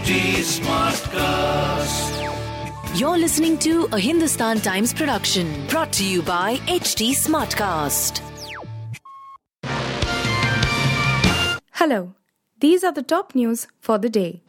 [0.00, 2.08] HT Smartcast.
[2.98, 8.22] You're listening to a Hindustan Times production brought to you by HT Smartcast.
[11.72, 12.14] Hello,
[12.60, 14.42] these are the top news for the day.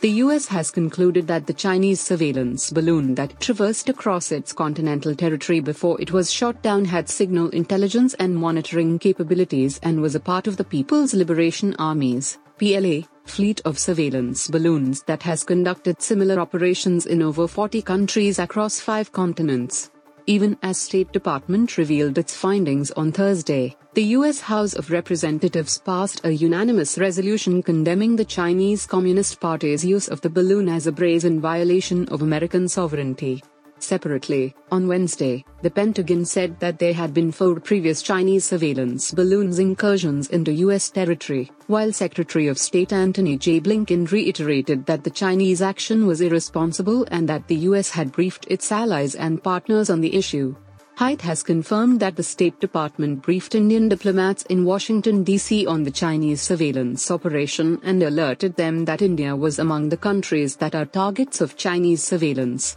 [0.00, 5.60] The US has concluded that the Chinese surveillance balloon that traversed across its continental territory
[5.60, 10.48] before it was shot down had signal intelligence and monitoring capabilities and was a part
[10.48, 17.06] of the People's Liberation Army's PLA fleet of surveillance balloons that has conducted similar operations
[17.06, 19.90] in over 40 countries across five continents.
[20.26, 26.20] Even as State Department revealed its findings on Thursday, the US House of Representatives passed
[26.24, 31.40] a unanimous resolution condemning the Chinese Communist Party's use of the balloon as a brazen
[31.40, 33.42] violation of American sovereignty.
[33.86, 39.60] Separately, on Wednesday, the Pentagon said that there had been four previous Chinese surveillance balloons
[39.60, 40.90] incursions into U.S.
[40.90, 43.60] territory, while Secretary of State Antony J.
[43.60, 47.90] Blinken reiterated that the Chinese action was irresponsible and that the U.S.
[47.90, 50.56] had briefed its allies and partners on the issue.
[50.98, 55.64] HT has confirmed that the State Department briefed Indian diplomats in Washington, D.C.
[55.64, 60.74] on the Chinese surveillance operation and alerted them that India was among the countries that
[60.74, 62.76] are targets of Chinese surveillance.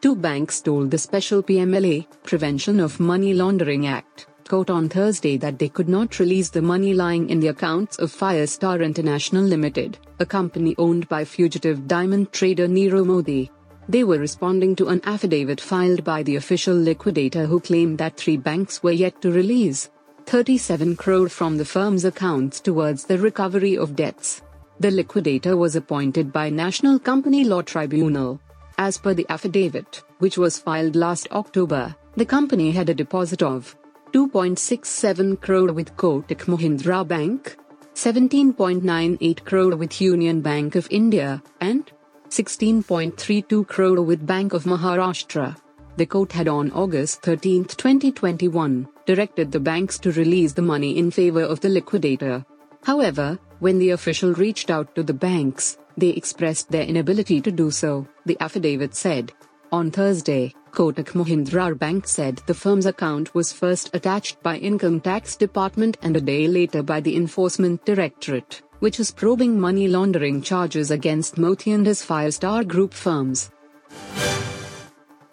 [0.00, 5.58] Two banks told the special PMLA, Prevention of Money Laundering Act, court on Thursday that
[5.58, 10.26] they could not release the money lying in the accounts of Firestar International Limited, a
[10.26, 13.50] company owned by fugitive diamond trader Nirav Modi.
[13.88, 18.36] They were responding to an affidavit filed by the official liquidator who claimed that three
[18.36, 19.90] banks were yet to release
[20.26, 24.42] 37 crore from the firm's accounts towards the recovery of debts.
[24.78, 28.38] The liquidator was appointed by National Company Law Tribunal.
[28.78, 33.76] As per the affidavit, which was filed last October, the company had a deposit of
[34.12, 37.56] 2.67 crore with Kotak Mahindra Bank,
[37.94, 41.90] 17.98 crore with Union Bank of India, and
[42.28, 45.56] 16.32 crore with Bank of Maharashtra.
[45.96, 51.10] The court had on August 13, 2021, directed the banks to release the money in
[51.10, 52.44] favor of the liquidator.
[52.84, 57.70] However, when the official reached out to the banks, they expressed their inability to do
[57.70, 59.32] so, the affidavit said.
[59.72, 65.36] On Thursday, Kotak Mahindra Bank said the firm's account was first attached by Income Tax
[65.36, 70.90] Department and a day later by the Enforcement Directorate, which is probing money laundering charges
[70.90, 73.50] against Modi and his Firestar Group firms.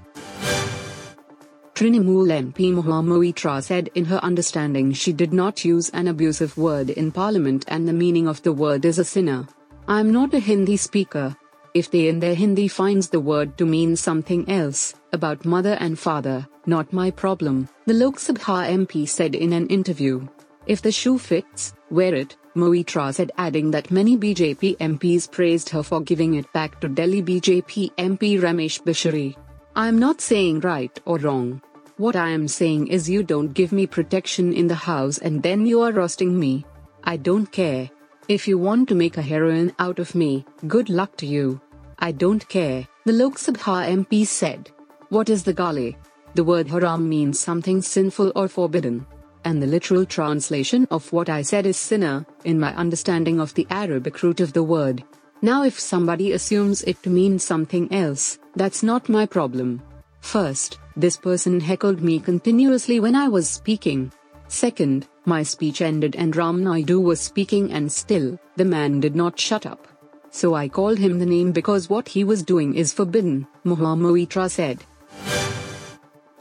[1.75, 6.89] Trinamool MP Mahua Moitra said in her understanding she did not use an abusive word
[6.89, 9.45] in parliament and the meaning of the word is a sinner.
[9.85, 11.35] I am not a Hindi speaker.
[11.73, 15.99] if they in their Hindi finds the word to mean something else, about mother and
[15.99, 20.25] father, not my problem, the Lok Sabha MP said in an interview.
[20.67, 25.83] If the shoe fits, wear it, Moitra said adding that many BJP MPs praised her
[25.83, 29.35] for giving it back to Delhi BJP MP Ramesh Bidhuri.
[29.77, 31.61] I am not saying right or wrong.
[31.97, 35.65] What I am saying is you don't give me protection in the house and then
[35.65, 36.65] you are roasting me.
[37.03, 37.89] I don't care.
[38.29, 41.59] If you want to make a heroine out of me, good luck to you.
[41.99, 44.71] I don't care, the Lok Sabha MP said.
[45.09, 45.97] What is the gali?
[46.35, 49.05] The word haram means something sinful or forbidden.
[49.43, 53.67] And the literal translation of what I said is sinner, in my understanding of the
[53.69, 55.03] Arabic root of the word.
[55.41, 59.81] Now, if somebody assumes it to mean something else, that's not my problem.
[60.21, 64.11] First, this person heckled me continuously when I was speaking.
[64.47, 69.39] Second, my speech ended and Ram Naidu was speaking and still, the man did not
[69.39, 69.87] shut up.
[70.31, 74.83] So I called him the name because what he was doing is forbidden, Moitra said.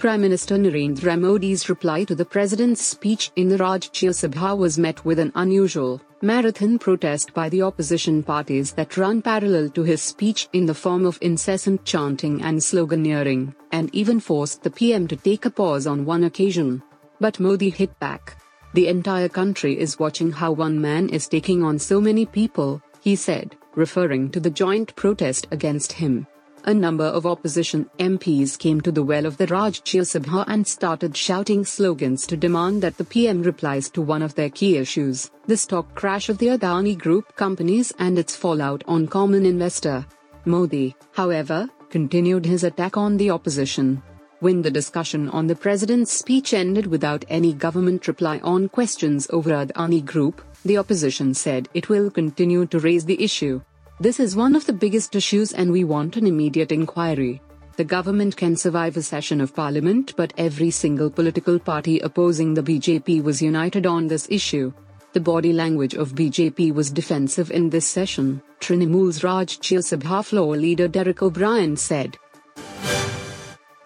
[0.04, 5.02] Prime Minister Narendra Modi's reply to the president's speech in the Rajya Sabha was met
[5.02, 10.46] with an unusual, marathon protest by the opposition parties that run parallel to his speech
[10.52, 15.46] in the form of incessant chanting and sloganeering, and even forced the PM to take
[15.46, 16.82] a pause on one occasion.
[17.18, 18.36] But Modi hit back.
[18.74, 23.16] The entire country is watching how one man is taking on so many people, he
[23.16, 26.26] said, referring to the joint protest against him.
[26.66, 31.14] A number of opposition MPs came to the well of the Rajya Sabha and started
[31.14, 35.58] shouting slogans to demand that the PM replies to one of their key issues the
[35.58, 40.06] stock crash of the Adani Group companies and its fallout on common investor.
[40.46, 44.02] Modi, however, continued his attack on the opposition.
[44.40, 49.50] When the discussion on the president's speech ended without any government reply on questions over
[49.50, 53.60] Adani Group, the opposition said it will continue to raise the issue.
[54.00, 57.40] This is one of the biggest issues and we want an immediate inquiry.
[57.76, 62.62] The government can survive a session of parliament, but every single political party opposing the
[62.62, 64.72] BJP was united on this issue.
[65.12, 70.88] The body language of BJP was defensive in this session, Trinamool's Rajya Sabha floor leader
[70.88, 72.18] Derek O'Brien said.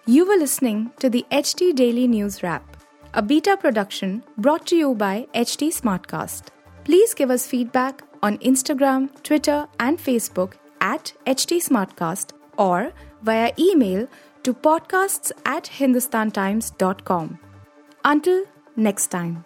[0.07, 2.77] You were listening to the HT Daily News Wrap,
[3.13, 6.45] a beta production brought to you by HT Smartcast.
[6.83, 14.07] Please give us feedback on Instagram, Twitter, and Facebook at HT Smartcast or via email
[14.43, 17.39] to podcasts at hindustantimes.com.
[18.05, 18.45] Until
[18.75, 19.45] next time.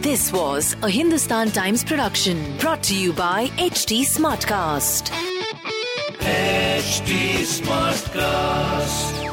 [0.00, 5.10] This was a Hindustan Times production brought to you by HT Smartcast.
[6.20, 9.27] HT Smartcast.